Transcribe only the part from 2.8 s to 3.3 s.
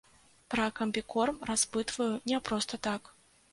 так.